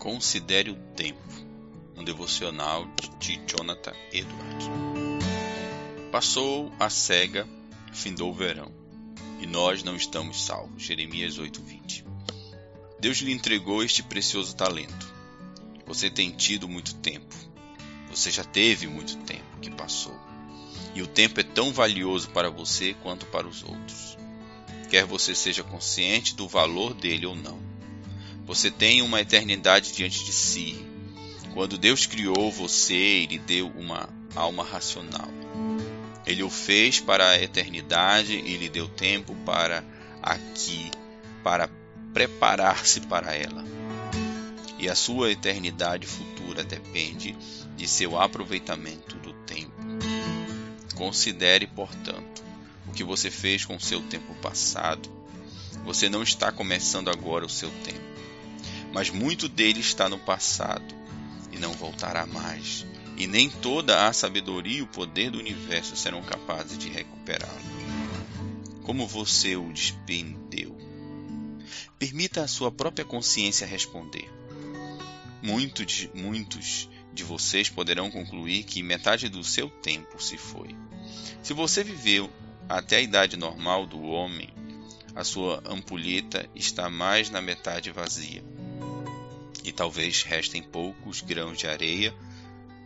Considere 0.00 0.70
o 0.70 0.76
tempo. 0.96 1.20
Um 1.94 2.02
devocional 2.02 2.88
de 3.18 3.38
Jonathan 3.46 3.92
Edwards. 4.10 4.66
Passou 6.10 6.72
a 6.80 6.88
cega, 6.88 7.46
findou 7.92 8.30
o 8.30 8.34
verão, 8.34 8.72
e 9.42 9.46
nós 9.46 9.82
não 9.82 9.94
estamos 9.94 10.42
salvos. 10.42 10.84
Jeremias 10.84 11.38
8:20. 11.38 12.06
Deus 12.98 13.18
lhe 13.18 13.30
entregou 13.30 13.84
este 13.84 14.02
precioso 14.02 14.56
talento. 14.56 15.14
Você 15.84 16.08
tem 16.08 16.30
tido 16.30 16.66
muito 16.66 16.94
tempo. 16.94 17.36
Você 18.08 18.30
já 18.30 18.42
teve 18.42 18.86
muito 18.86 19.18
tempo 19.18 19.60
que 19.60 19.70
passou. 19.70 20.18
E 20.94 21.02
o 21.02 21.06
tempo 21.06 21.40
é 21.40 21.44
tão 21.44 21.74
valioso 21.74 22.30
para 22.30 22.48
você 22.48 22.94
quanto 23.02 23.26
para 23.26 23.46
os 23.46 23.62
outros. 23.62 24.16
Quer 24.88 25.04
você 25.04 25.34
seja 25.34 25.62
consciente 25.62 26.34
do 26.34 26.48
valor 26.48 26.94
dele 26.94 27.26
ou 27.26 27.36
não. 27.36 27.69
Você 28.46 28.70
tem 28.70 29.02
uma 29.02 29.20
eternidade 29.20 29.92
diante 29.92 30.24
de 30.24 30.32
si. 30.32 30.84
Quando 31.54 31.78
Deus 31.78 32.06
criou 32.06 32.50
você, 32.50 32.94
Ele 32.94 33.38
deu 33.38 33.68
uma 33.68 34.08
alma 34.34 34.64
racional. 34.64 35.28
Ele 36.26 36.42
o 36.42 36.50
fez 36.50 37.00
para 37.00 37.30
a 37.30 37.42
eternidade 37.42 38.34
e 38.34 38.56
lhe 38.56 38.68
deu 38.68 38.88
tempo 38.88 39.34
para 39.44 39.84
aqui, 40.22 40.90
para 41.42 41.68
preparar-se 42.12 43.00
para 43.00 43.34
ela. 43.34 43.64
E 44.78 44.88
a 44.88 44.94
sua 44.94 45.30
eternidade 45.30 46.06
futura 46.06 46.64
depende 46.64 47.36
de 47.76 47.86
seu 47.86 48.18
aproveitamento 48.18 49.16
do 49.16 49.32
tempo. 49.32 49.72
Considere, 50.94 51.66
portanto, 51.66 52.42
o 52.86 52.92
que 52.92 53.04
você 53.04 53.30
fez 53.30 53.64
com 53.64 53.76
o 53.76 53.80
seu 53.80 54.00
tempo 54.02 54.34
passado. 54.36 55.08
Você 55.84 56.08
não 56.08 56.22
está 56.22 56.52
começando 56.52 57.08
agora 57.08 57.44
o 57.44 57.48
seu 57.48 57.70
tempo 57.84 58.09
mas 58.92 59.10
muito 59.10 59.48
dele 59.48 59.80
está 59.80 60.08
no 60.08 60.18
passado 60.18 60.94
e 61.52 61.58
não 61.58 61.72
voltará 61.72 62.26
mais, 62.26 62.86
e 63.16 63.26
nem 63.26 63.48
toda 63.48 64.06
a 64.06 64.12
sabedoria 64.12 64.78
e 64.78 64.82
o 64.82 64.86
poder 64.86 65.30
do 65.30 65.38
universo 65.38 65.96
serão 65.96 66.22
capazes 66.22 66.78
de 66.78 66.88
recuperá-lo. 66.88 67.80
Como 68.82 69.06
você 69.06 69.56
o 69.56 69.72
despendeu? 69.72 70.76
Permita 71.98 72.42
a 72.42 72.48
sua 72.48 72.72
própria 72.72 73.04
consciência 73.04 73.66
responder. 73.66 74.28
Muitos 75.42 75.86
de, 75.86 76.10
muitos 76.14 76.88
de 77.12 77.22
vocês 77.22 77.68
poderão 77.68 78.10
concluir 78.10 78.64
que 78.64 78.82
metade 78.82 79.28
do 79.28 79.44
seu 79.44 79.68
tempo 79.68 80.22
se 80.22 80.36
foi. 80.36 80.74
Se 81.42 81.52
você 81.52 81.84
viveu 81.84 82.30
até 82.68 82.96
a 82.96 83.00
idade 83.00 83.36
normal 83.36 83.86
do 83.86 84.00
homem, 84.02 84.48
a 85.14 85.24
sua 85.24 85.62
ampulheta 85.66 86.48
está 86.54 86.88
mais 86.88 87.30
na 87.30 87.42
metade 87.42 87.90
vazia 87.90 88.42
e 89.64 89.72
talvez 89.72 90.22
restem 90.22 90.62
poucos 90.62 91.20
grãos 91.20 91.58
de 91.58 91.66
areia. 91.66 92.14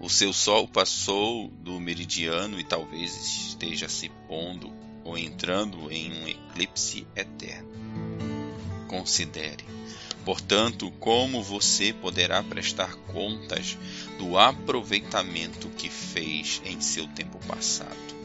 O 0.00 0.10
seu 0.10 0.32
sol 0.32 0.68
passou 0.68 1.48
do 1.48 1.80
meridiano 1.80 2.60
e 2.60 2.64
talvez 2.64 3.14
esteja 3.16 3.88
se 3.88 4.08
pondo 4.28 4.72
ou 5.04 5.16
entrando 5.16 5.90
em 5.90 6.12
um 6.12 6.28
eclipse 6.28 7.06
eterno. 7.14 7.70
Considere, 8.88 9.64
portanto, 10.24 10.90
como 11.00 11.42
você 11.42 11.92
poderá 11.92 12.42
prestar 12.42 12.94
contas 13.12 13.78
do 14.18 14.36
aproveitamento 14.36 15.68
que 15.70 15.88
fez 15.88 16.60
em 16.64 16.80
seu 16.80 17.06
tempo 17.08 17.38
passado. 17.46 18.16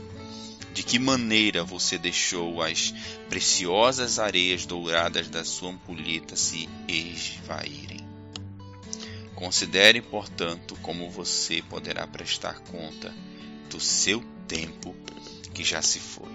De 0.74 0.84
que 0.84 0.98
maneira 0.98 1.64
você 1.64 1.98
deixou 1.98 2.62
as 2.62 2.94
preciosas 3.30 4.20
areias 4.20 4.66
douradas 4.66 5.30
da 5.30 5.44
sua 5.44 5.72
ampulheta 5.72 6.36
se 6.36 6.70
esvaírem? 6.88 8.01
Considere, 9.42 10.04
portanto, 10.04 10.78
como 10.84 11.10
você 11.10 11.64
poderá 11.64 12.06
prestar 12.06 12.60
conta 12.60 13.12
do 13.72 13.80
seu 13.80 14.24
tempo 14.48 14.96
que 15.52 15.64
já 15.64 15.82
se 15.82 16.00
foi. 16.00 16.30